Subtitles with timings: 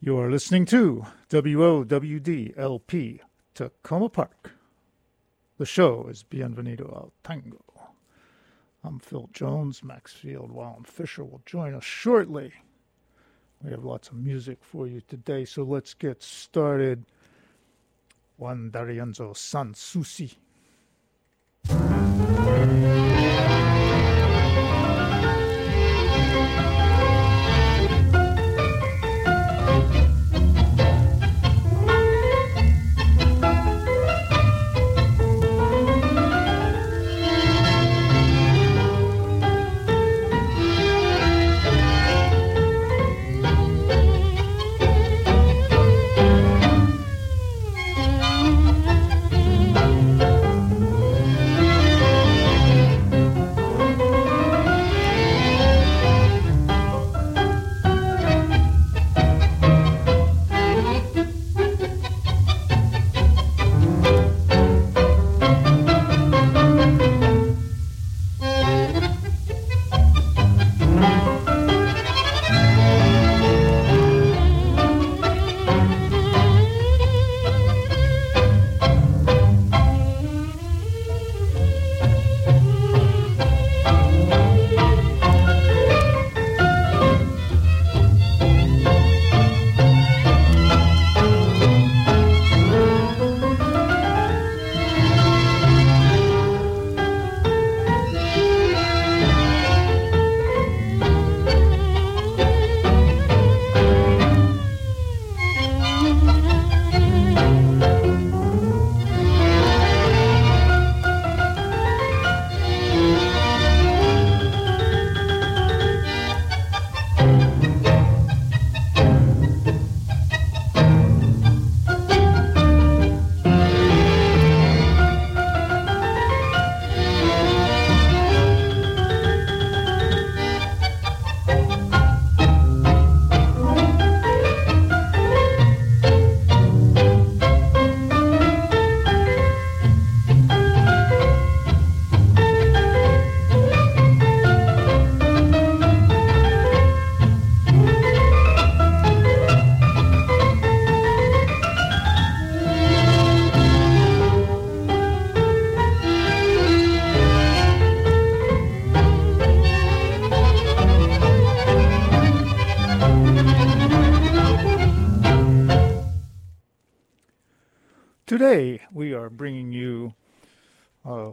[0.00, 2.54] You are listening to WOWD
[3.56, 4.52] Takoma Park.
[5.58, 7.64] The show is Bienvenido al Tango.
[8.84, 9.82] I'm Phil Jones.
[9.82, 12.52] Maxfield Wallen Fisher will join us shortly.
[13.60, 17.04] We have lots of music for you today, so let's get started.
[18.36, 20.38] Juan D'Arienzo Sans Souci.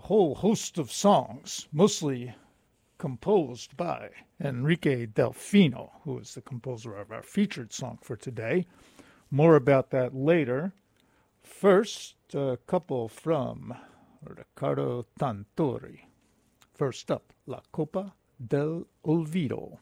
[0.05, 2.35] Whole host of songs, mostly
[2.99, 8.67] composed by Enrique Delfino, who is the composer of our featured song for today.
[9.31, 10.73] More about that later.
[11.41, 13.73] First, a couple from
[14.23, 16.01] Ricardo Tanturi.
[16.75, 18.13] First up, La Copa
[18.47, 19.79] del Olvido.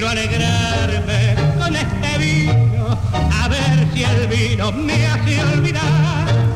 [0.00, 6.49] Quiero alegrarme con este vino, a ver si el vino me hace olvidar.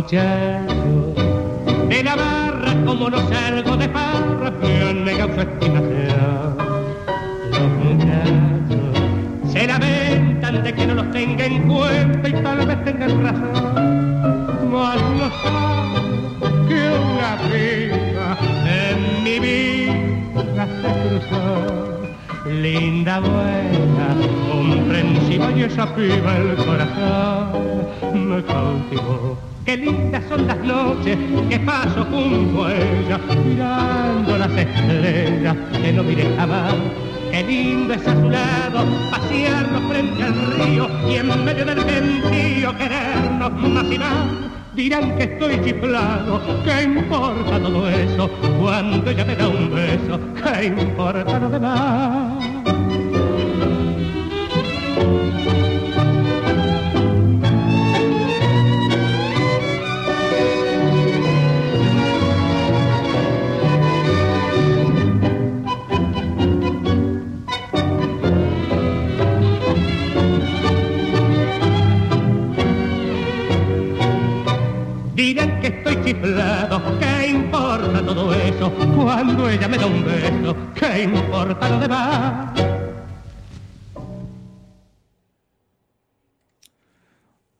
[0.00, 6.56] Los muchachos de la barra, como no salgo de farra, me su estimación.
[7.50, 13.24] Los muchachos se lamentan de que no los tenga en cuenta y tal vez tengan
[13.24, 14.70] razón.
[14.72, 22.48] Mas no saben que una piba en mi vida se cruzó.
[22.48, 24.16] Linda, buena,
[24.50, 27.29] comprensiva y esa piba el corazón
[32.10, 36.74] junto a mirando las estrellas que no miré jamás.
[37.30, 42.76] Qué lindo es a su lado pasearnos frente al río y en medio del gentío
[42.76, 44.26] querernos más y más.
[44.74, 48.30] Dirán que estoy chiflado, ¿qué importa todo eso?
[48.60, 52.49] Cuando ella me da un beso, ¿qué importa lo demás?
[76.10, 78.68] Chiflado, ¿qué importa todo eso?
[78.96, 82.60] Cuando ella me da un beso, ¿qué importa lo demás?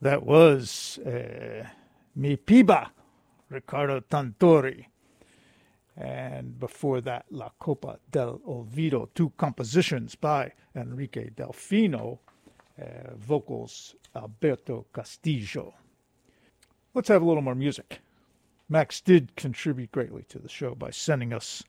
[0.02, 1.64] That was uh,
[2.16, 2.90] Mi Piba,
[3.50, 4.84] Ricardo Tanturi.
[5.96, 12.18] And before that, La Copa del Olvido, two compositions by Enrique Delfino,
[12.80, 15.72] uh, vocals Alberto Castillo.
[16.94, 18.00] Let's have a little more music.
[18.70, 21.64] Max did contribute greatly to the show by sending us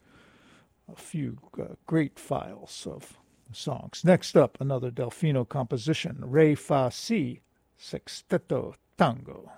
[0.91, 3.17] a few uh, great files of
[3.51, 4.03] songs.
[4.05, 7.41] Next up, another Delfino composition, Re Fa Si
[7.79, 9.51] Sexteto Tango.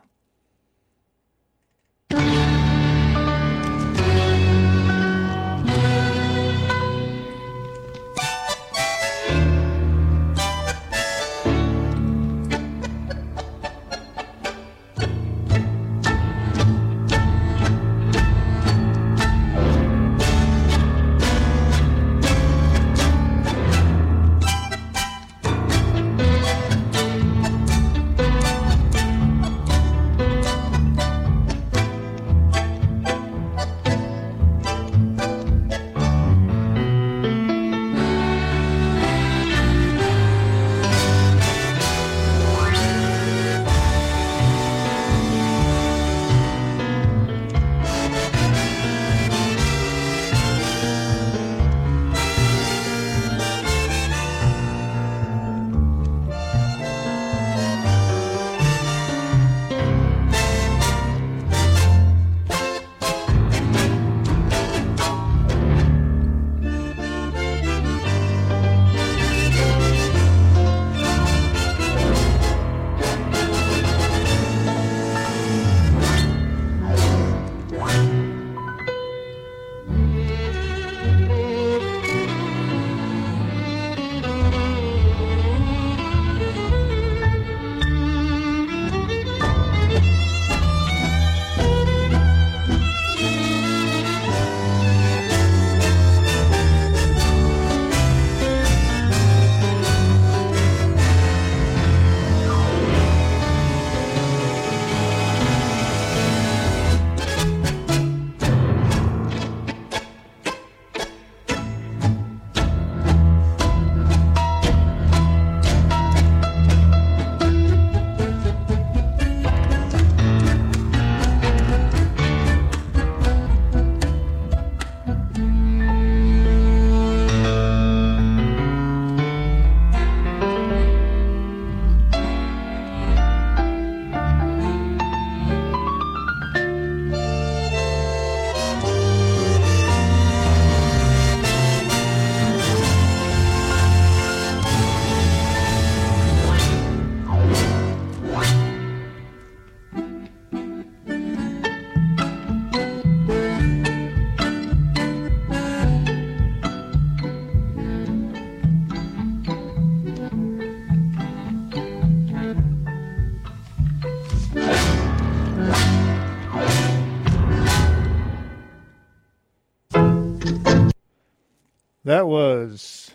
[172.14, 173.10] That was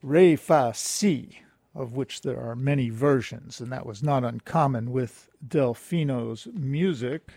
[0.00, 1.40] Re Fa Si,
[1.74, 7.32] of which there are many versions, and that was not uncommon with Delfino's music.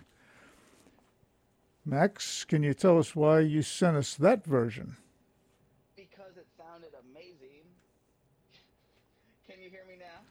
[1.84, 4.96] Max, can you tell us why you sent us that version?
[5.96, 7.66] Because it sounded amazing.
[9.50, 10.22] Can you hear me now?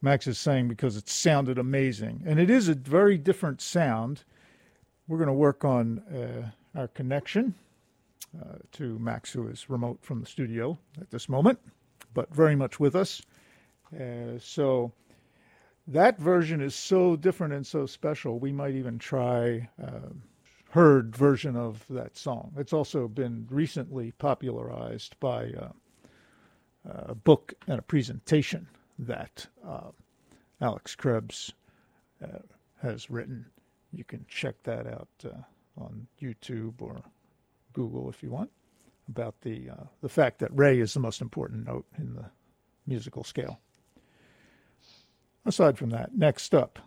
[0.00, 2.22] Max is saying because it sounded amazing.
[2.24, 4.24] And it is a very different sound.
[5.08, 7.54] We're going to work on uh, our connection
[8.40, 11.58] uh, to Max, who is remote from the studio at this moment,
[12.14, 13.22] but very much with us.
[13.94, 14.92] Uh, so
[15.86, 20.08] that version is so different and so special, we might even try uh,
[20.70, 22.52] heard version of that song.
[22.56, 25.68] It's also been recently popularized by uh,
[26.84, 28.66] a book and a presentation
[28.98, 29.90] that uh,
[30.60, 31.52] Alex Krebs
[32.22, 32.38] uh,
[32.80, 33.44] has written.
[33.92, 35.08] You can check that out
[35.76, 37.02] on YouTube or
[37.72, 38.50] Google if you want
[39.08, 42.26] about the uh, the fact that Re is the most important note in the
[42.86, 43.60] musical scale.
[45.44, 46.78] Aside from that, next up,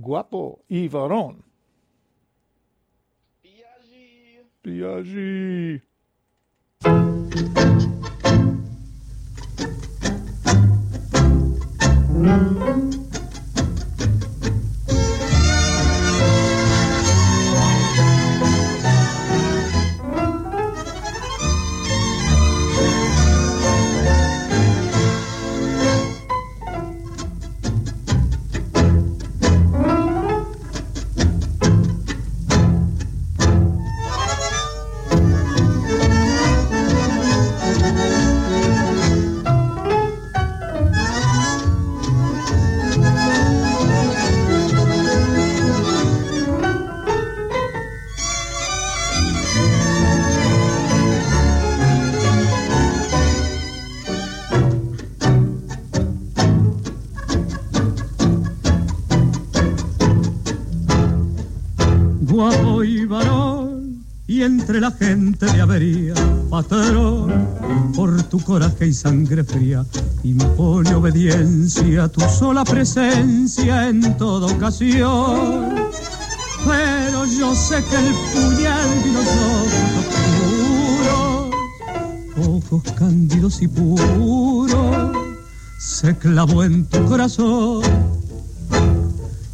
[0.00, 1.42] Guapo y Varón.
[4.64, 5.82] Biagi.
[68.86, 69.84] Y sangre fría,
[70.22, 75.74] impone obediencia a tu sola presencia en toda ocasión.
[76.66, 79.26] Pero yo sé que el puñal de los
[79.58, 80.06] ojos
[82.36, 85.16] puros, ojos cándidos y puros,
[85.78, 87.82] se clavó en tu corazón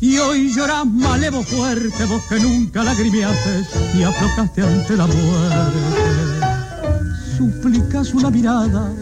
[0.00, 3.66] y hoy lloras malevo fuerte, vos que nunca lagrimeaste
[3.99, 5.78] y aflojaste ante la muerte.
[7.37, 8.92] Suplicas una mirada,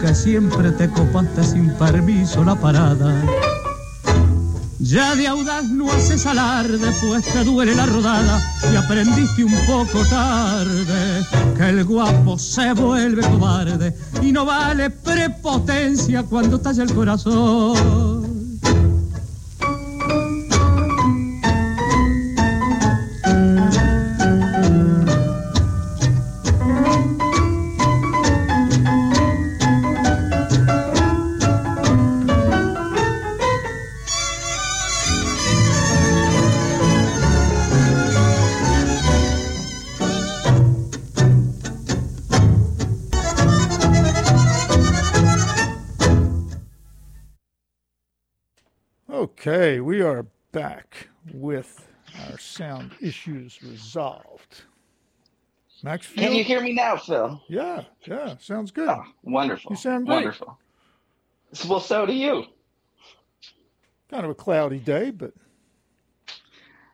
[0.00, 3.14] que siempre te copaste sin permiso la parada.
[4.78, 10.04] Ya de audaz no haces alarde, pues te duele la rodada y aprendiste un poco
[10.06, 11.24] tarde
[11.56, 18.11] que el guapo se vuelve cobarde y no vale prepotencia cuando talla el corazón.
[49.52, 51.86] Okay, we are back with
[52.30, 54.62] our sound issues resolved.
[55.82, 57.38] Max, Can you hear me now, Phil?
[57.48, 58.88] Yeah, yeah, sounds good.
[58.88, 59.72] Oh, wonderful.
[59.72, 60.14] You sound great.
[60.14, 60.58] Wonderful.
[61.68, 62.46] Well, so do you.
[64.10, 65.34] Kind of a cloudy day, but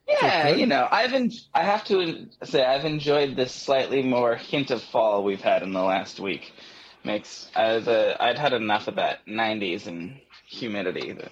[0.09, 0.17] Yeah,
[0.49, 0.59] okay.
[0.59, 4.83] you know, I've en- I have to say I've enjoyed this slightly more hint of
[4.83, 6.53] fall we've had in the last week.
[7.05, 11.31] Makes I was uh, I'd had enough of that 90s and humidity that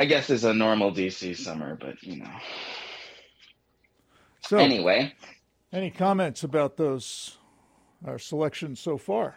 [0.00, 2.30] I guess is a normal DC summer, but you know.
[4.40, 5.12] so Anyway,
[5.74, 7.36] any comments about those
[8.06, 9.36] our selections so far?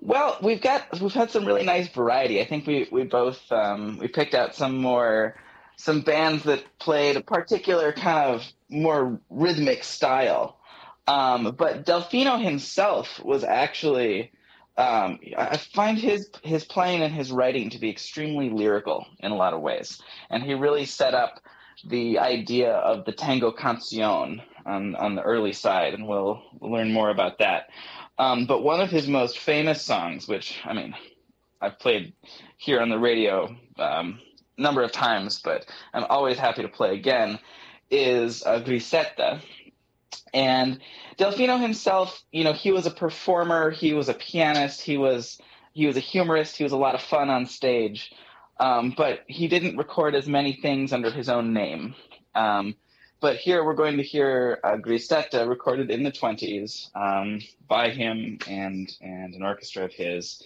[0.00, 2.40] Well, we've got we've had some really nice variety.
[2.40, 5.36] I think we we both um, we picked out some more
[5.76, 10.58] some bands that played a particular kind of more rhythmic style.
[11.06, 14.32] Um, but Delfino himself was actually
[14.80, 19.36] um, I find his his playing and his writing to be extremely lyrical in a
[19.36, 21.42] lot of ways, and he really set up
[21.84, 27.10] the idea of the tango canción on on the early side, and we'll learn more
[27.10, 27.68] about that.
[28.18, 30.94] Um, but one of his most famous songs, which I mean,
[31.60, 32.14] I've played
[32.56, 34.18] here on the radio um,
[34.56, 37.38] a number of times, but I'm always happy to play again,
[37.90, 39.42] is uh, Griseta.
[40.32, 40.80] And
[41.18, 45.40] Delfino himself, you know, he was a performer, he was a pianist, he was
[45.72, 48.12] he was a humorist, he was a lot of fun on stage,
[48.58, 51.94] um, but he didn't record as many things under his own name.
[52.34, 52.74] Um,
[53.20, 58.38] but here we're going to hear uh, Griseta recorded in the 20s um, by him
[58.48, 60.42] and and an orchestra of his,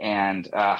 [0.00, 0.78] and uh,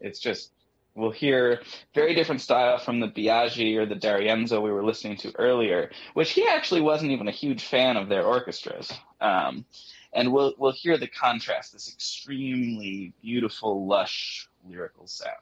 [0.00, 0.52] it's just
[1.00, 1.62] we'll hear
[1.94, 6.32] very different style from the Biagi or the D'Arienzo we were listening to earlier, which
[6.32, 8.92] he actually wasn't even a huge fan of their orchestras.
[9.20, 9.64] Um,
[10.12, 15.36] and we'll we'll hear the contrast, this extremely beautiful, lush lyrical sound.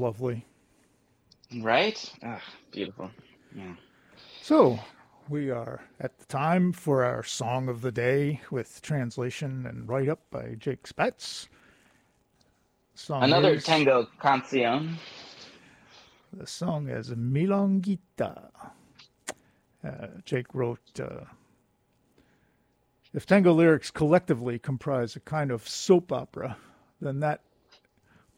[0.00, 0.44] Lovely.
[1.60, 2.12] Right?
[2.22, 2.40] Ah,
[2.72, 3.10] beautiful.
[3.54, 3.74] Yeah.
[4.42, 4.78] So,
[5.28, 10.08] we are at the time for our song of the day with translation and write
[10.08, 11.48] up by Jake Spatz.
[12.94, 14.96] Song Another is- tango canción.
[16.32, 18.50] The song is Milonguita.
[19.84, 21.24] Uh, Jake wrote uh,
[23.12, 26.56] If tango lyrics collectively comprise a kind of soap opera,
[27.00, 27.40] then that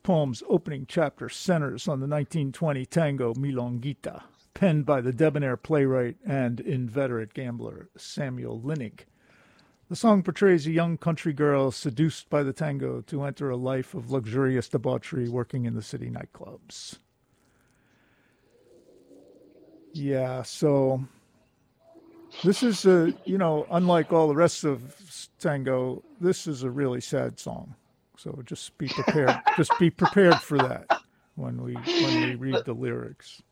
[0.02, 4.22] poem's opening chapter centers on the 1920 tango Milonguita,
[4.54, 9.00] penned by the debonair playwright and inveterate gambler Samuel Linnig.
[9.88, 13.94] The song portrays a young country girl seduced by the tango to enter a life
[13.94, 16.96] of luxurious debauchery working in the city nightclubs.
[19.92, 21.04] Yeah, so
[22.42, 27.02] this is a you know unlike all the rest of tango, this is a really
[27.02, 27.74] sad song.
[28.22, 29.34] So just be prepared.
[29.56, 30.86] just be prepared for that
[31.34, 33.42] when we when we read the lyrics.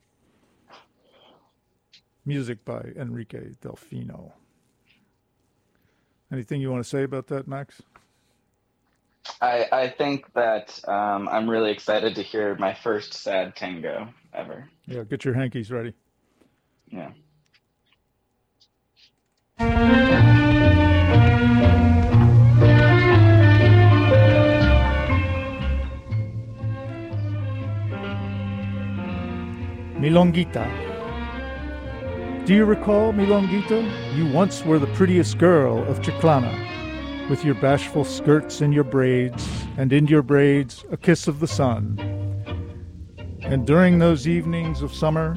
[2.25, 4.31] Music by Enrique Delfino.
[6.31, 7.83] Anything you want to say about that, Max?
[9.41, 14.69] I, I think that um, I'm really excited to hear my first sad tango ever.
[14.87, 15.95] Yeah, get your hankies ready.
[16.87, 17.11] Yeah.
[30.01, 30.65] Milonguita.
[32.47, 34.17] Do you recall, Milonguita?
[34.17, 39.47] You once were the prettiest girl of Chiclana, with your bashful skirts and your braids,
[39.77, 41.99] and in your braids a kiss of the sun.
[43.43, 45.35] And during those evenings of summer,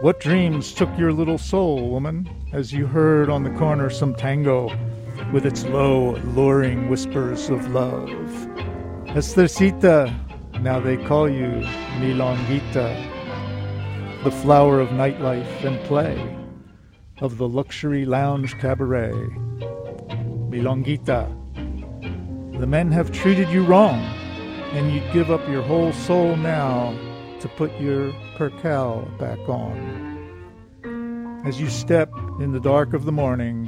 [0.00, 4.76] what dreams took your little soul, woman, as you heard on the corner some tango
[5.32, 8.08] with its low, luring whispers of love?
[9.14, 10.12] Estercita,
[10.60, 11.46] now they call you
[12.00, 13.15] Milonguita,
[14.26, 16.36] the flower of nightlife and play,
[17.20, 19.12] of the luxury lounge cabaret.
[20.50, 21.30] Milonguita,
[22.58, 24.00] the men have treated you wrong,
[24.72, 26.92] and you'd give up your whole soul now
[27.38, 29.78] to put your percal back on.
[31.46, 32.10] As you step
[32.40, 33.66] in the dark of the morning,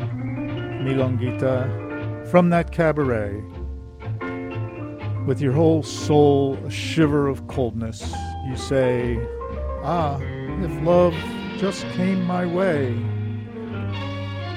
[0.83, 3.45] Milonguita, from that cabaret,
[5.25, 8.13] with your whole soul a shiver of coldness,
[8.49, 9.25] you say,
[9.85, 10.19] Ah,
[10.63, 11.15] if love
[11.59, 12.89] just came my way.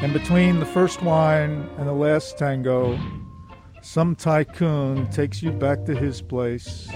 [0.02, 3.00] And between the first wine and the last tango,
[3.82, 6.90] some tycoon takes you back to his place.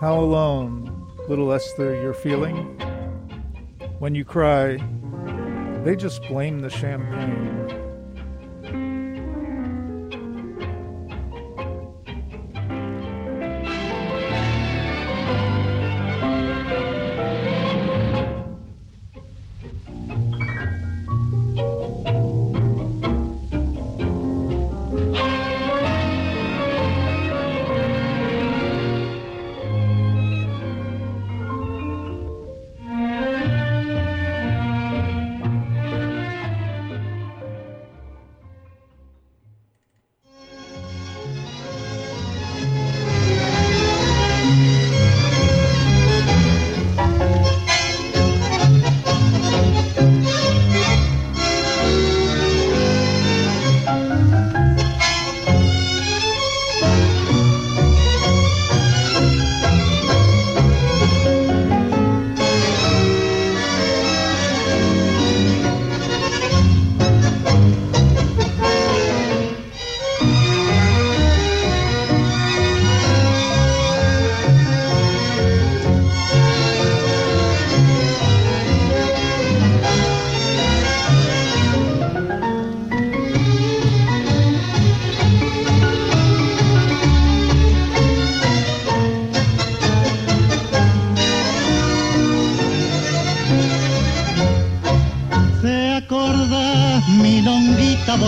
[0.00, 2.78] How alone, little Esther, you're feeling?
[3.98, 4.78] When you cry,
[5.84, 7.81] they just blame the champagne.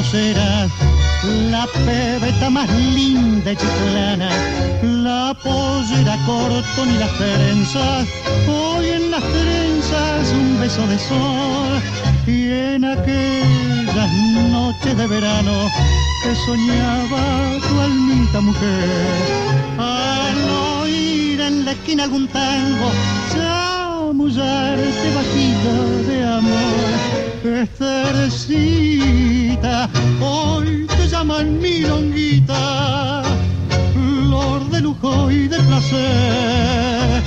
[0.05, 0.69] Vocera?
[1.51, 4.29] La pebeta más linda y chiclana,
[4.83, 8.07] la pollera corto ni las trenzas,
[8.47, 11.83] hoy en las trenzas un beso de sol,
[12.27, 14.13] y en aquellas
[14.51, 15.71] noches de verano
[16.23, 18.89] que soñaba tu almita mujer,
[19.79, 22.91] al oír en la esquina algún tango,
[24.25, 25.73] chamullarte bajito
[26.09, 26.63] de amor.
[28.25, 28.97] Estercita,
[30.21, 33.23] hoy te llaman milonguita,
[33.93, 37.23] flor de lujo y de placer,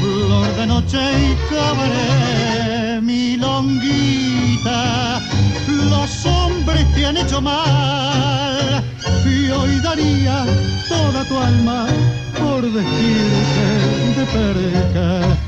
[0.00, 4.80] flor de noche y cabaret, milonguita,
[5.68, 8.82] los hombres te han hecho mal,
[9.24, 10.44] y hoy daría
[10.88, 11.86] toda tu alma
[12.38, 15.39] por vestirte de perca.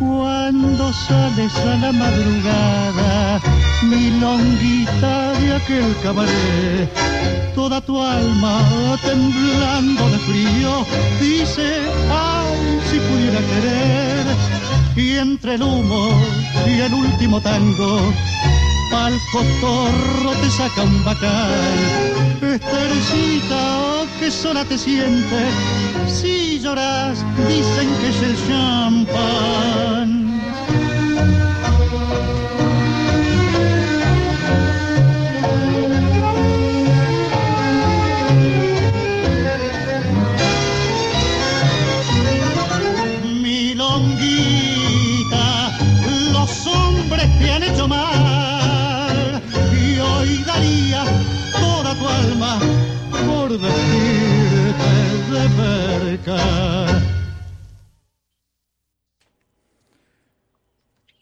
[0.00, 3.38] Cuando sales a la madrugada,
[3.82, 6.88] milonguita de aquel cabaret,
[7.54, 8.62] toda tu alma
[9.02, 10.86] temblando de frío,
[11.20, 14.26] dice, ay, si pudiera querer,
[14.96, 16.08] y entre el humo
[16.66, 18.00] y el último tango,
[18.90, 21.78] pa'l cotorro te saca un bacal.
[22.42, 25.54] Estercita, qué sola te sientes,
[26.06, 30.10] si lloras, dicen que es el champán.
[43.42, 45.46] Milonguita,
[46.32, 48.29] los hombres te han hecho mal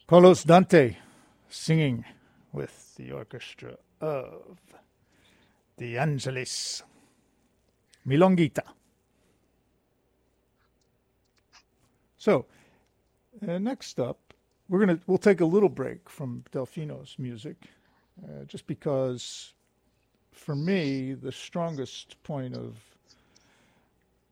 [0.07, 0.97] Carlos Dante
[1.49, 2.05] singing
[2.53, 4.59] with the orchestra of
[5.77, 6.83] De Angelis.
[8.07, 8.63] Milonguita.
[12.17, 12.47] So,
[13.47, 14.35] uh, next up,
[14.69, 17.57] we're gonna we'll take a little break from Delfino's music,
[18.25, 19.53] uh, just because,
[20.33, 22.77] for me, the strongest point of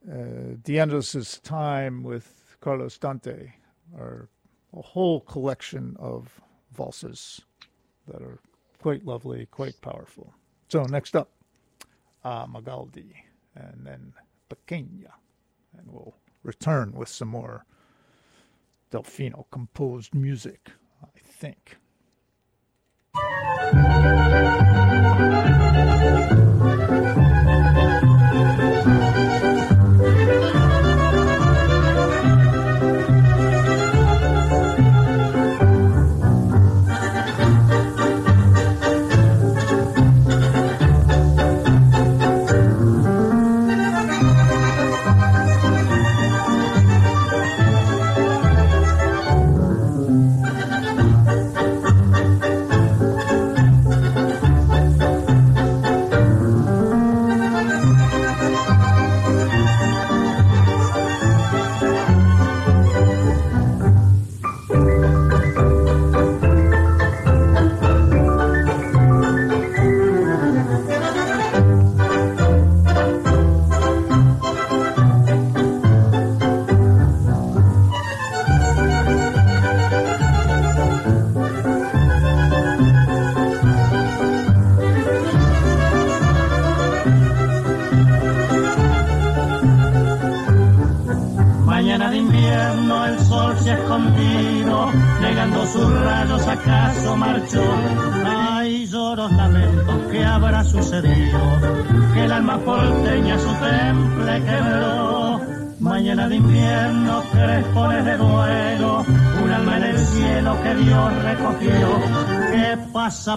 [0.05, 3.53] DeAngelis' time with Carlos Dante
[3.97, 4.29] are
[4.73, 7.41] a whole collection of valses
[8.07, 8.39] that are
[8.81, 10.33] quite lovely, quite powerful.
[10.69, 11.31] So next up,
[12.23, 13.13] uh, Magaldi,
[13.55, 14.13] and then
[14.49, 15.11] Pequeña,
[15.77, 17.65] and we'll return with some more
[18.91, 20.71] Delfino composed music,
[21.03, 21.77] I think.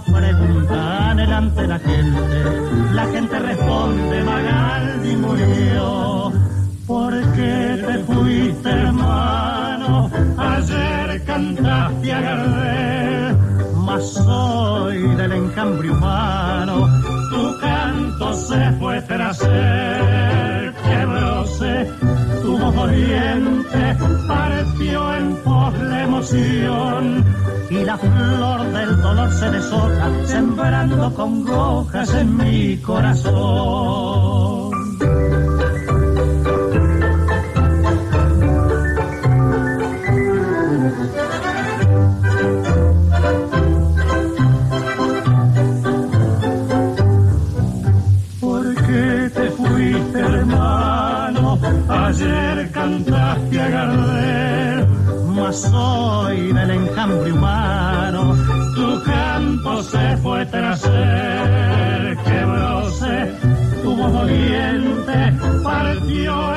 [0.06, 0.29] Pregunta
[32.90, 33.79] corazón.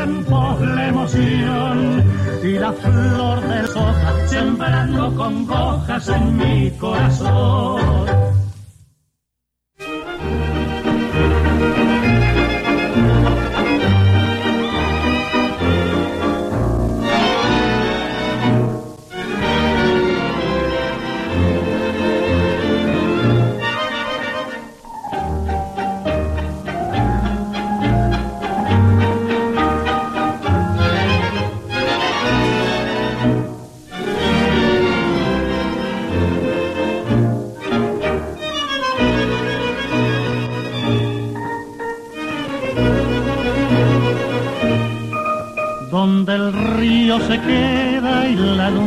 [0.05, 2.03] La emoción
[2.43, 8.02] y la flor del soja sembrando congojas en mi corazón.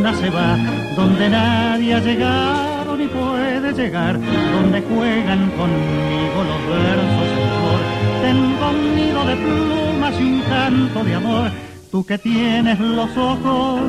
[0.06, 0.56] Luna se va,
[0.94, 4.18] donde nadie ha llegado ni puede llegar,
[4.52, 7.80] donde juegan conmigo los versos en flor.
[8.22, 11.50] Tengo un nido de plumas y un canto de amor,
[11.90, 13.80] tú que tienes los ojos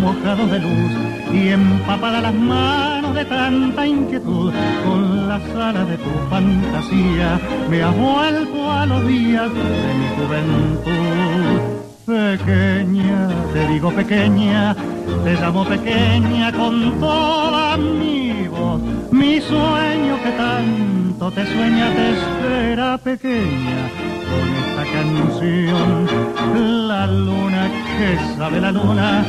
[0.00, 0.92] mojados de luz
[1.32, 4.52] y empapadas las manos de tanta inquietud,
[4.84, 11.76] con las alas de tu fantasía me has vuelto a los días de mi juventud.
[12.06, 14.76] Pequeña, te digo pequeña,
[15.24, 18.80] te llamo pequeña con toda mi voz.
[19.10, 23.90] Mi sueño que tanto te sueña te espera pequeña.
[24.30, 26.06] Con esta canción,
[26.88, 29.24] la luna que sabe la luna,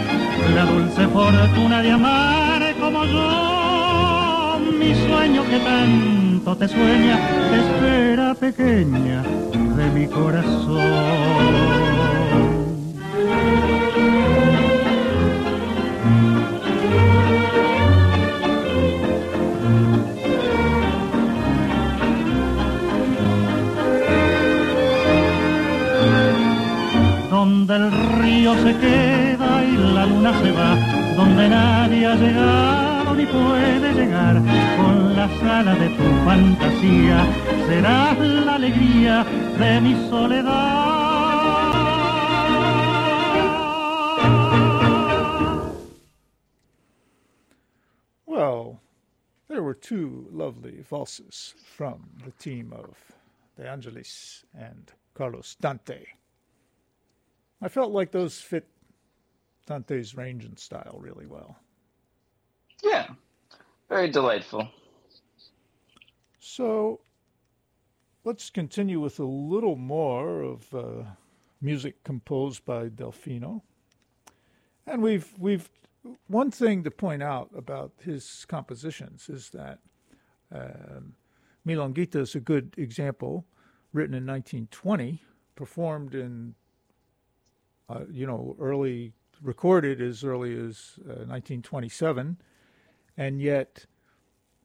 [0.56, 4.60] la dulce fortuna de amar como yo.
[4.80, 9.24] Mi sueño que tanto te sueña te espera pequeña
[9.78, 11.97] de mi corazón.
[30.48, 30.76] Se va
[31.16, 34.36] donde nadie ha llegado ni puede llegar.
[34.78, 35.16] Con
[35.80, 37.18] de tu fantasía
[37.68, 39.24] serás la alegría
[39.58, 40.78] de mi soledad.
[48.26, 48.80] Well,
[49.50, 52.96] there were two lovely valses from the team of
[53.58, 56.06] De Angelis and Carlos Dante.
[57.62, 58.68] I felt like those fit
[59.68, 61.58] Dante's range and style really well.
[62.84, 63.08] Yeah,
[63.90, 64.70] very delightful.
[66.40, 67.02] So
[68.24, 71.04] let's continue with a little more of uh,
[71.62, 73.62] music composed by Delfino.
[74.86, 75.70] And we've we've
[76.28, 79.80] one thing to point out about his compositions is that
[80.54, 81.16] um,
[81.68, 83.46] Milonguita is a good example,
[83.92, 85.22] written in 1920,
[85.56, 86.56] performed in
[87.90, 92.38] uh, you know early recorded as early as uh, 1927,
[93.18, 93.86] and yet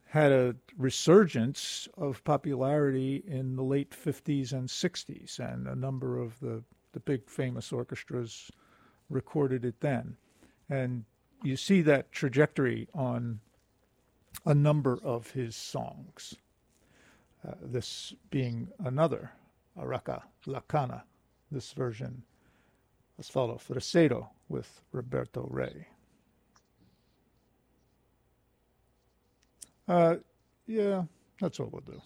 [0.07, 6.39] had a resurgence of popularity in the late 50s and 60s, and a number of
[6.41, 8.51] the, the big famous orchestras
[9.09, 10.17] recorded it then.
[10.69, 11.05] And
[11.43, 13.41] you see that trajectory on
[14.45, 16.35] a number of his songs.
[17.47, 19.33] Uh, this being another,
[19.79, 21.05] Araca la cana,
[21.51, 22.23] this version,
[23.19, 25.87] as follows, Fresedo with Roberto Rey.
[29.89, 30.17] Uh,
[30.67, 31.03] yeah,
[31.41, 32.01] that's what we'll do.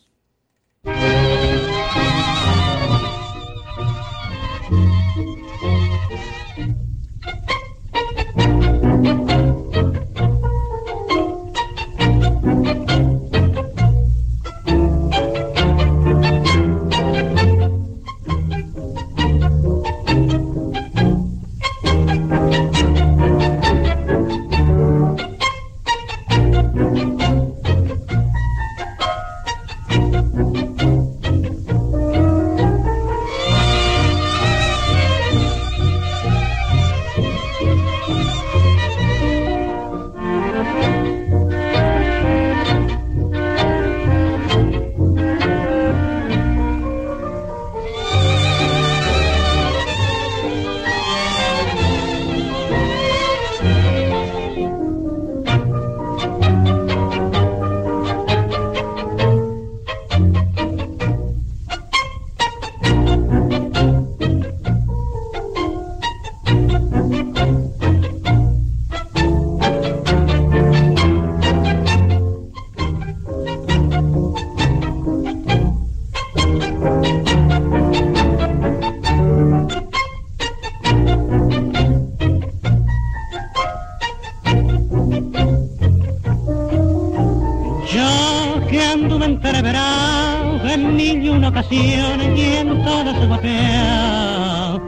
[91.70, 94.80] Mil y en todo su papel.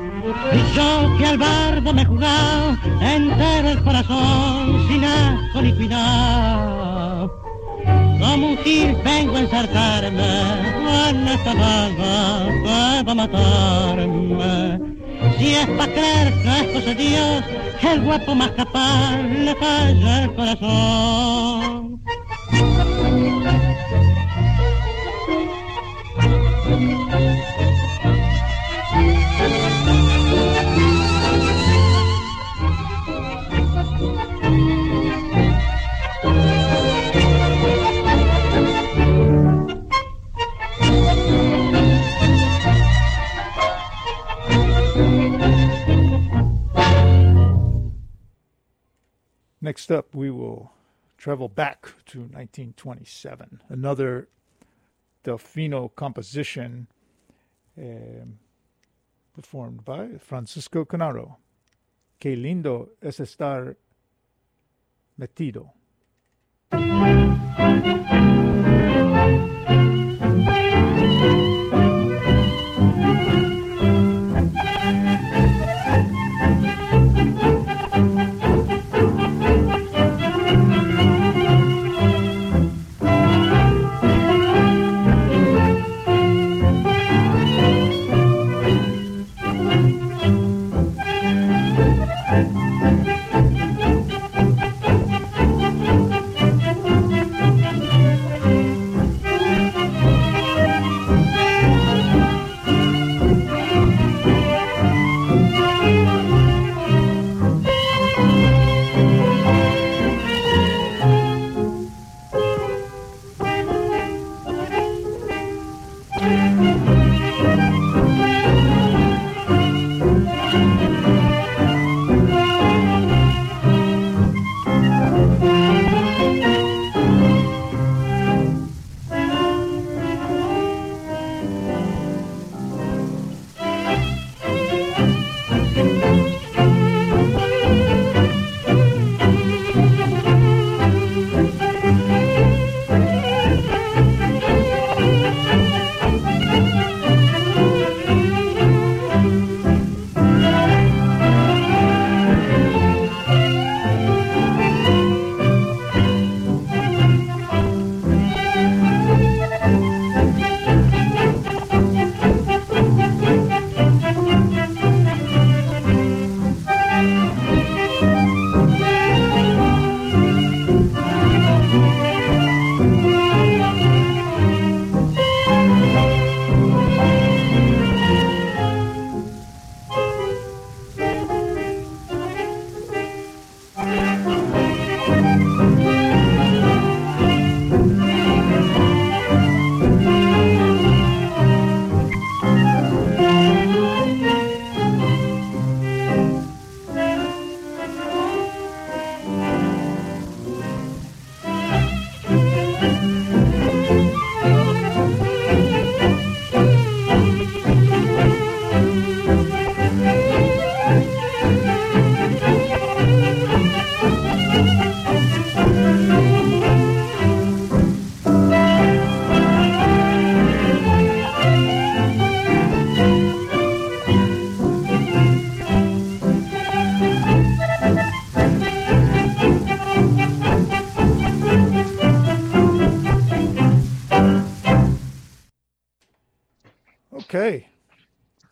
[0.52, 7.32] Y yo que al bardo me he jugado entero el corazón sin asco ni cuidado.
[8.20, 10.18] Como un gil vengo a ensartarme
[10.84, 14.80] con esta bala que va a matarme.
[15.38, 17.44] Si es para creer que es cosa de Dios,
[17.82, 22.02] el guapo más capaz le falla el corazón.
[49.78, 50.72] Next up, we will
[51.18, 53.62] travel back to 1927.
[53.68, 54.26] Another
[55.24, 56.88] Delfino composition
[57.80, 58.40] um,
[59.36, 61.36] performed by Francisco Canaro.
[62.20, 63.76] Qué lindo es estar
[65.16, 65.70] metido.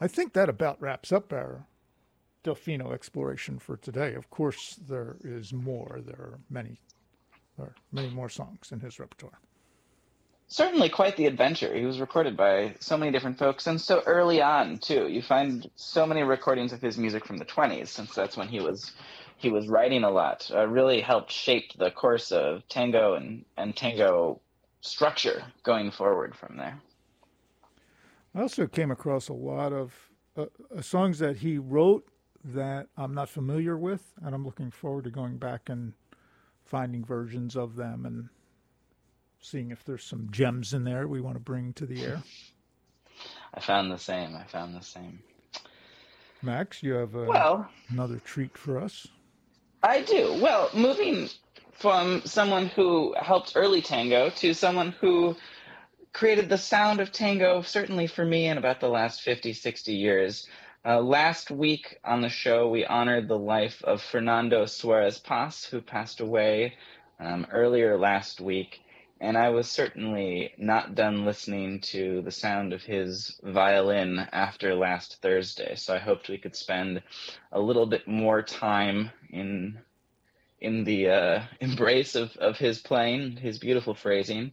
[0.00, 1.66] I think that about wraps up our
[2.44, 4.14] Delfino exploration for today.
[4.14, 6.00] Of course, there is more.
[6.04, 6.80] There are many,
[7.56, 9.40] there are many more songs in his repertoire.
[10.48, 11.74] Certainly quite the adventure.
[11.74, 15.08] He was recorded by so many different folks and so early on too.
[15.08, 18.60] You find so many recordings of his music from the 20s since that's when he
[18.60, 18.92] was
[19.38, 20.48] he was writing a lot.
[20.54, 24.40] Uh, really helped shape the course of tango and and tango
[24.82, 26.80] structure going forward from there.
[28.36, 29.94] I also came across a lot of
[30.36, 30.44] uh,
[30.76, 32.06] uh, songs that he wrote
[32.44, 35.94] that I'm not familiar with, and I'm looking forward to going back and
[36.62, 38.28] finding versions of them and
[39.40, 42.22] seeing if there's some gems in there we want to bring to the air.
[43.54, 44.36] I found the same.
[44.36, 45.20] I found the same.
[46.42, 49.08] Max, you have a, Well, another treat for us.
[49.82, 50.38] I do.
[50.42, 51.30] Well, moving
[51.72, 55.34] from someone who helped early tango to someone who
[56.16, 60.48] created the sound of tango, certainly for me, in about the last 50, 60 years.
[60.82, 65.82] Uh, last week on the show, we honored the life of Fernando Suarez Paz, who
[65.82, 66.72] passed away
[67.20, 68.80] um, earlier last week.
[69.20, 75.20] And I was certainly not done listening to the sound of his violin after last
[75.20, 75.74] Thursday.
[75.74, 77.02] So I hoped we could spend
[77.52, 79.78] a little bit more time in
[80.62, 84.52] in the uh, embrace of, of his playing, his beautiful phrasing.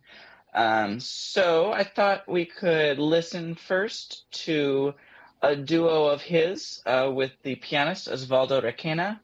[0.53, 4.93] Um, so I thought we could listen first to
[5.41, 9.19] a duo of his uh, with the pianist Osvaldo Requena,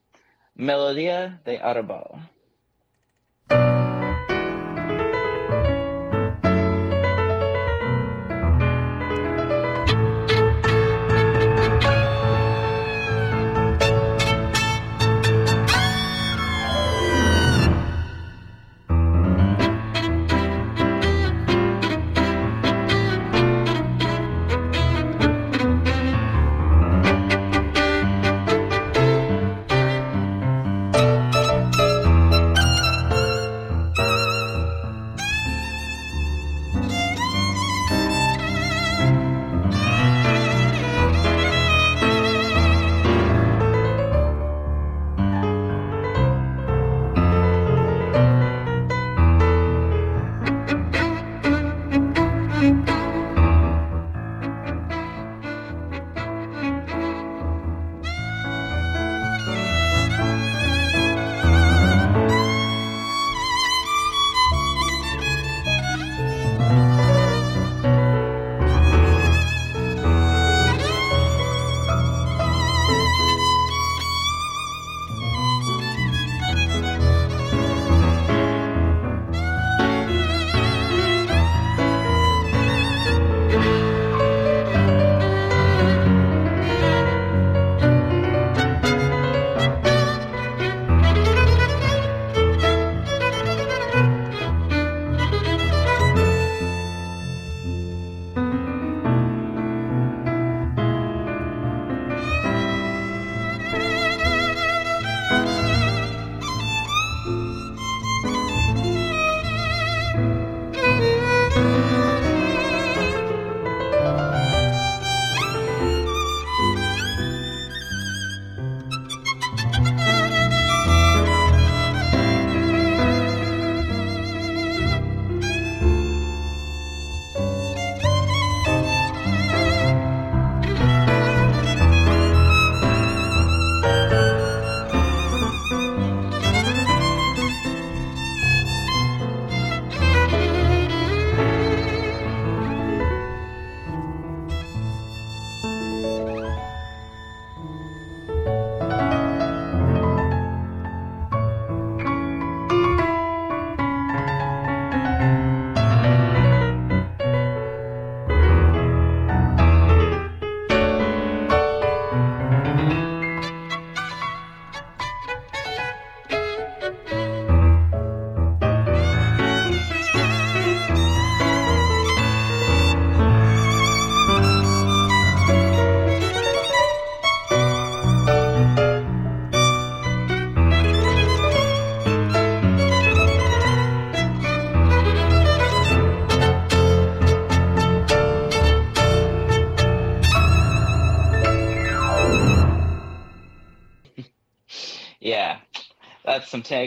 [0.55, 2.19] Melodia de Arrabal.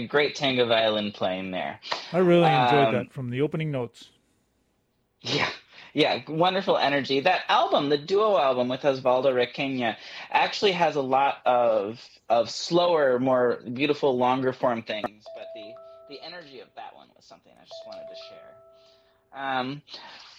[0.01, 1.81] Ta- great tango violin playing there.
[2.13, 4.11] I really enjoyed Um, that from the opening notes.
[5.21, 5.49] Yeah,
[5.95, 7.21] yeah, wonderful energy.
[7.21, 9.97] That album, the duo album with Osvaldo Requena,
[10.31, 15.25] actually has a lot of of slower, more beautiful, longer form things.
[15.37, 15.75] But the
[16.09, 18.55] the energy of that one was something I just wanted to share.
[19.35, 19.83] Um,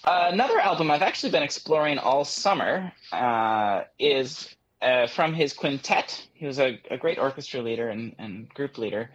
[0.06, 6.28] another album I've actually been exploring all summer uh, is uh, from his quintet.
[6.34, 9.10] He was a, a great orchestra leader and, and group leader.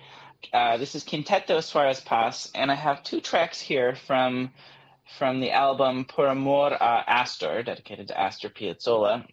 [0.53, 4.51] Uh, this is Quinteto Suarez Paz, and I have two tracks here from
[5.19, 9.27] from the album Por Amor a Astor, dedicated to Astor Piazzolla,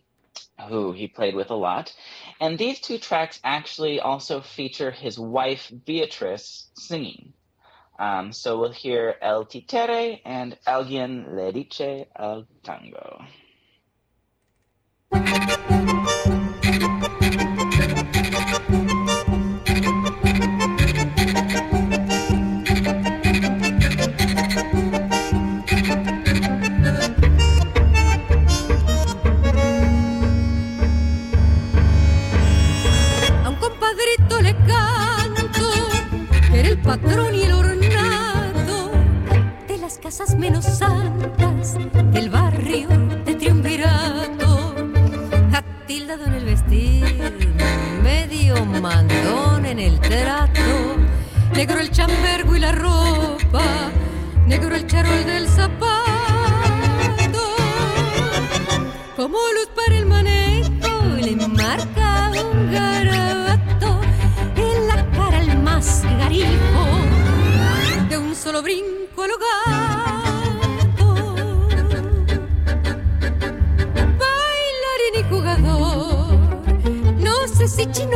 [0.70, 1.94] who he played with a lot.
[2.40, 7.34] And these two tracks actually also feature his wife Beatriz singing.
[8.00, 13.22] Um, so we'll hear El Titere and Alguien le dice al tango.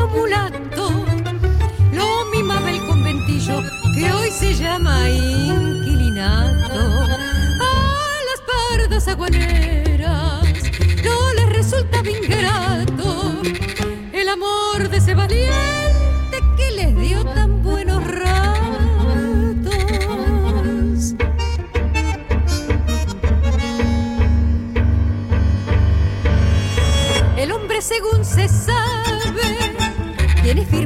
[0.10, 0.92] Mulato,
[1.94, 6.80] lo mimaba el conventillo que hoy se llama inquilinato.
[7.62, 9.08] A las pardas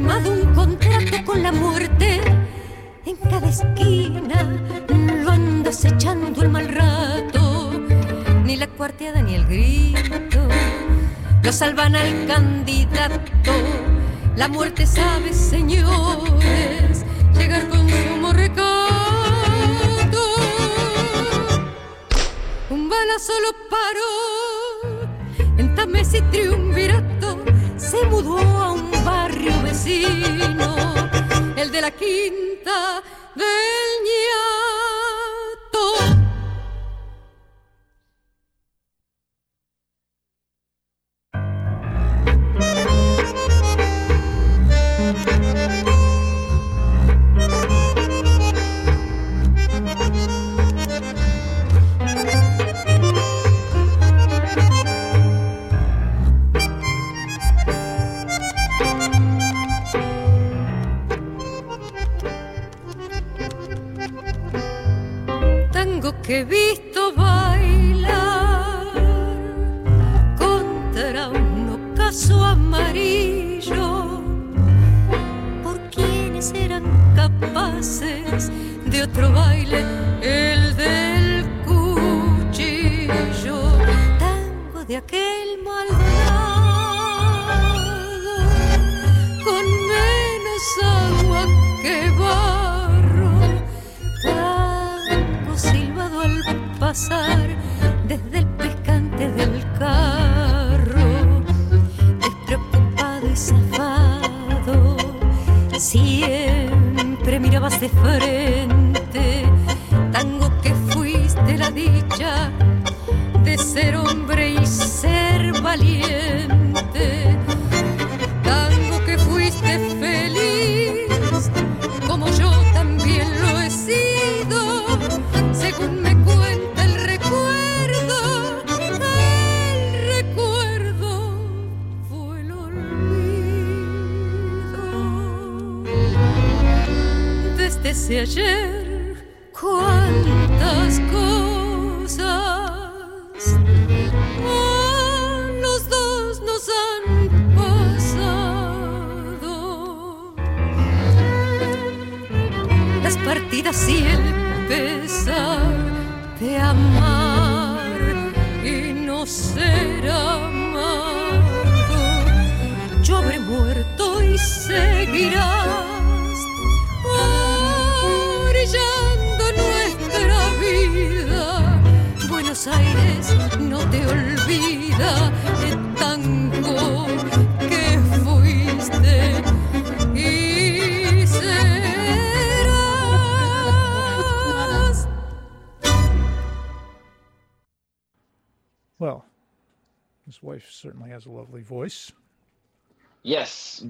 [0.04, 2.20] firmado un contrato con la muerte.
[3.06, 4.52] En cada esquina
[5.24, 7.72] lo anda acechando el mal rato.
[8.44, 10.40] Ni la cuarteada ni el grito
[11.42, 13.54] lo salvan al candidato.
[14.36, 17.06] La muerte sabe señores
[17.38, 18.74] llegar con sumo recato
[22.70, 24.14] un balazo lo paró
[25.58, 27.40] en Tamés y Triunvirato.
[27.78, 28.73] Se mudó a
[29.84, 30.76] vecino,
[31.56, 33.04] el de la quinta
[113.74, 114.33] ser hombre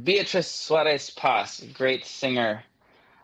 [0.03, 2.63] Beatriz Suarez Paz, great singer.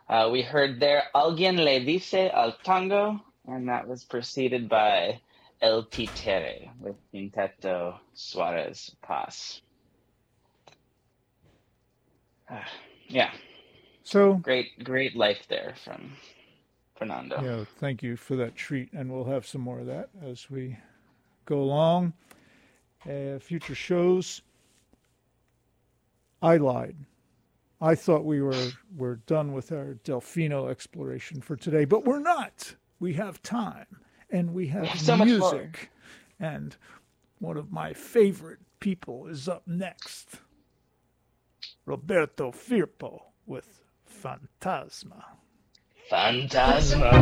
[0.07, 5.19] Uh, we heard there Alguien le dice al tango, and that was preceded by
[5.61, 9.61] El Titere with Quinteto Suarez Paz.
[12.49, 12.65] Ah,
[13.07, 13.31] yeah,
[14.03, 16.13] So, great, great life there from
[16.97, 17.41] Fernando.
[17.43, 20.77] yeah, thank you for that treat, and we'll have some more of that as we
[21.45, 22.13] go along.
[23.05, 24.41] Uh, future shows.
[26.41, 26.95] I lied.
[27.81, 32.75] I thought we were were done with our Delfino exploration for today, but we're not.
[32.99, 33.85] We have time,
[34.29, 35.89] and we have have so music,
[36.39, 36.75] and
[37.39, 40.41] one of my favorite people is up next.
[41.85, 45.23] Roberto Firpo with Fantasma.
[46.11, 47.19] Fantasma.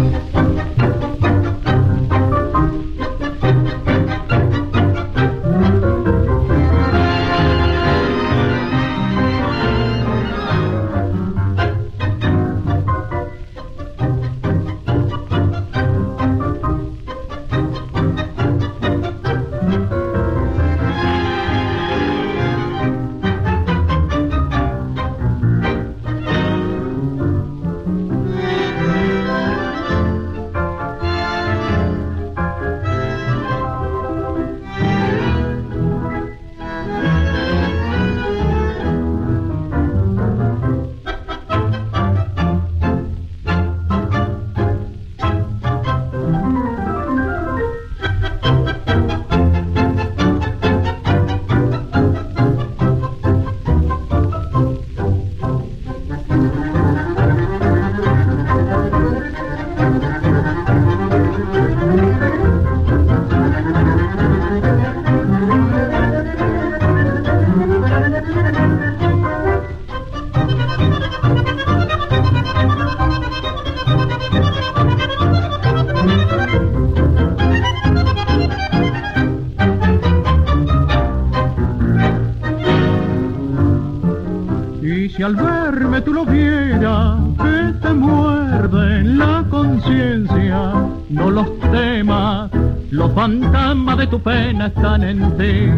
[85.17, 90.73] Si al verme tú lo vieras, que te muerde la conciencia,
[91.09, 92.51] no los temas,
[92.91, 95.71] los fantasmas de tu pena están en ti.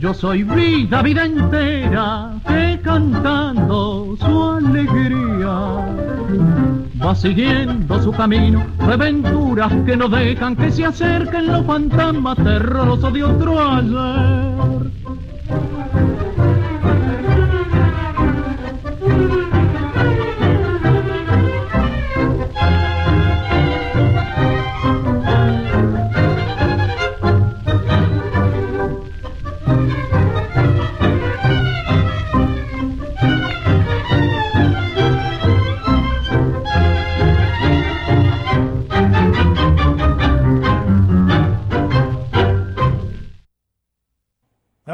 [0.00, 5.86] Yo soy vida, vida entera, que cantando su alegría
[7.00, 13.12] va siguiendo su camino, de aventuras que no dejan que se acerquen los fantasmas terrorosos
[13.12, 15.07] de otro ayer.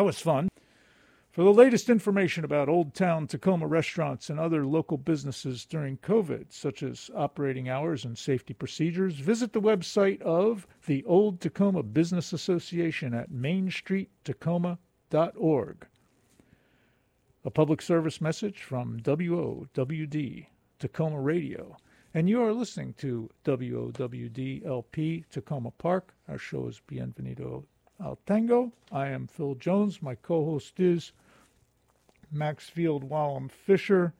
[0.05, 0.51] That was fun.
[1.33, 6.53] For the latest information about Old Town Takoma restaurants and other local businesses during COVID,
[6.53, 12.35] such as operating hours and safety procedures, visit the website of the Old Takoma Business
[12.35, 15.87] Association at mainstreettakoma.org.
[17.47, 20.47] A public service message from WOWD
[20.81, 21.79] Takoma Radio.
[22.13, 26.13] And you are listening to WOWD LP Takoma Park.
[26.29, 27.65] Our show is Bienvenido
[28.01, 28.73] al Tango.
[28.91, 30.03] I am Phil Jones.
[30.03, 31.13] My co host is
[32.31, 34.13] Maxfield Wallum Fisher.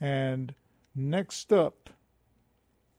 [0.00, 0.54] And
[0.94, 1.90] next up,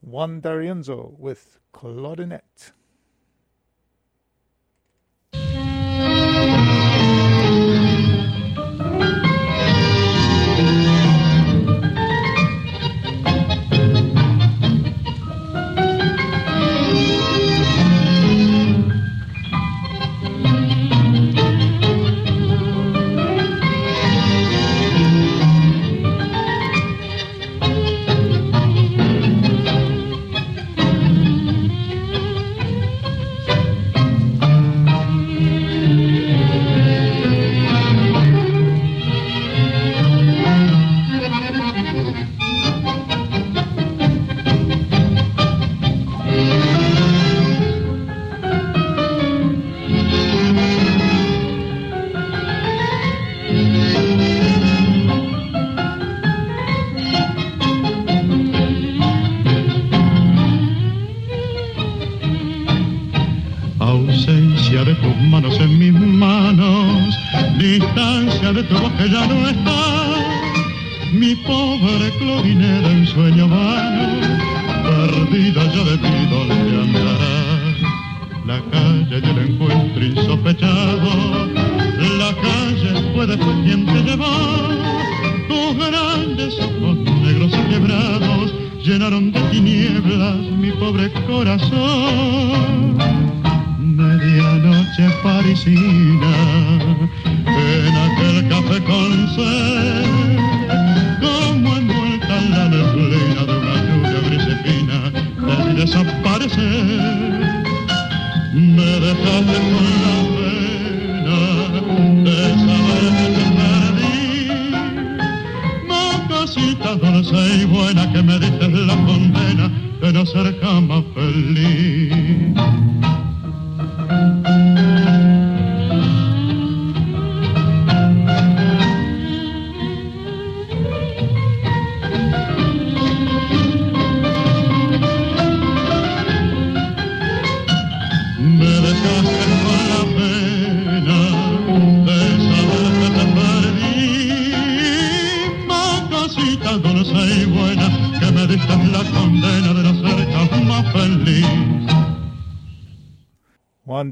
[0.01, 2.71] Juan D'Arienzo with Claudinette.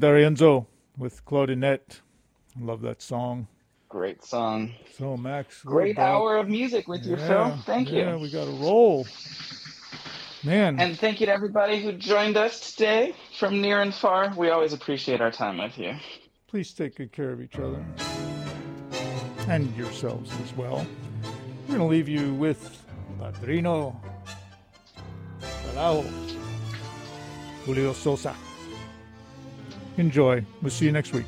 [0.00, 0.66] D'Arienzo
[0.98, 2.00] with Claudinette.
[2.60, 3.46] I love that song.
[3.88, 4.72] Great song.
[4.98, 5.62] So, Max.
[5.62, 7.56] Great about- hour of music with you, Yeah, Phil.
[7.64, 8.00] Thank Yeah, you.
[8.04, 9.06] Yeah, we got to roll.
[10.42, 14.32] Man, And thank you to everybody who joined us today from near and far.
[14.36, 15.94] We always appreciate our time with you.
[16.48, 17.84] please take good care of each other
[19.48, 20.86] and yourselves as well.
[21.66, 22.84] We're going to leave you with
[23.18, 24.00] Padrino
[25.40, 26.04] Carajo,
[27.64, 28.36] Julio Sosa.
[29.96, 30.44] Enjoy.
[30.60, 31.26] We'll see you next week.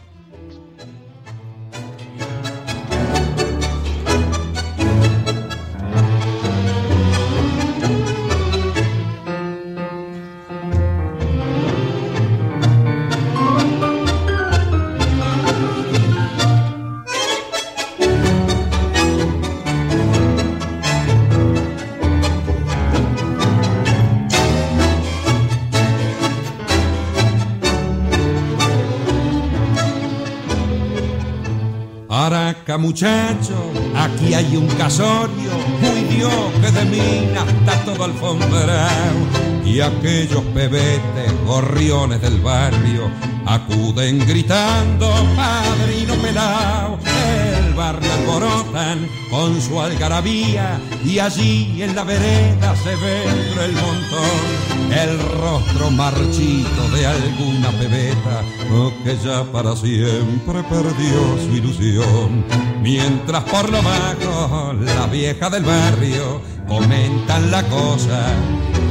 [32.77, 35.51] Araca muchacho, aquí hay un casorio,
[35.81, 39.17] muy Dios que de mina está todo alfombrado.
[39.65, 43.11] Y aquellos pebetes, gorriones del barrio,
[43.47, 46.99] acuden gritando, padrino pelao.
[47.59, 53.25] El barrio alborotan con su algarabía y allí en la vereda se ve
[53.65, 61.57] el montón el rostro marchito de alguna pebeta oh, que ya para siempre perdió su
[61.57, 62.45] ilusión.
[62.83, 68.27] Mientras por lo bajo la vieja del barrio comentan la cosa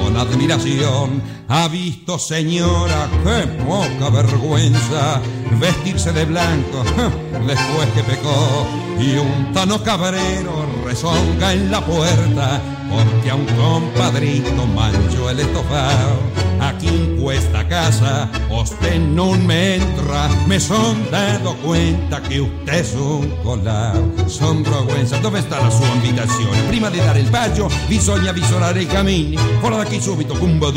[0.02, 1.22] con admiración.
[1.48, 5.22] Ha visto señora, qué poca vergüenza
[5.60, 6.84] vestirse de blanco
[7.48, 8.66] después que pecó
[9.00, 16.20] y un tano cabrero rezonga en la puerta porque a un compadrito manchó el estofado.
[16.60, 22.94] Aquí en cuesta casa, usted no me entra, me son dado cuenta que usted es
[22.94, 24.12] un colao.
[24.28, 26.62] Son vergüenza, ¿dove está la sua invitazione?
[26.68, 30.72] Prima di dare il bacio bisogna visorare i cammini, fuori da qui subito, cumba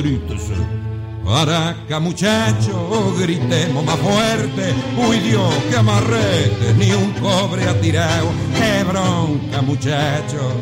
[1.28, 1.34] dritto su.
[1.34, 8.84] Araca muchacho, gritemos más fuerte, uy Dios, que amarrete, ni un cobre ha tirado, qué
[8.84, 10.52] bronca muchacho,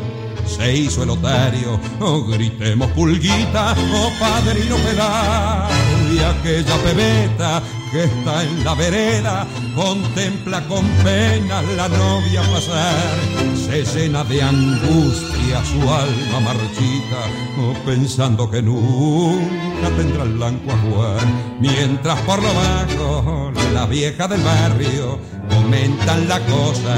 [0.45, 5.69] se hizo el otario, oh, gritemos pulguita, oh padrino pelao,
[6.13, 7.61] y aquella pebeta
[7.91, 13.17] que está en la vereda, contempla con pena la novia pasar,
[13.55, 21.27] se llena de angustia su alma marchita, pensando que nunca tendrá el blanco a jugar,
[21.59, 25.19] mientras por lo bajo la vieja del barrio
[25.49, 26.95] comentan la cosa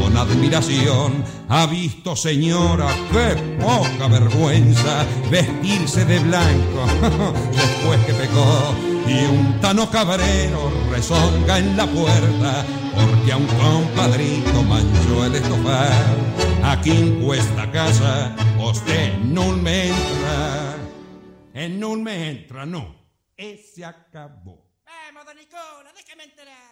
[0.00, 1.24] con admiración.
[1.48, 6.86] Ha visto, señora, qué poca vergüenza vestirse de blanco
[7.52, 8.91] después que pecó.
[9.06, 16.16] Y un tano cabrero rezonga en la puerta porque a un compadrito manchó el estofado.
[16.64, 20.76] Aquí en cuesta casa, usted no me entra.
[21.54, 22.94] En no me entra, no.
[23.36, 24.64] Ese acabó.
[24.86, 26.71] Vamos, don Nicola, déjame enterar.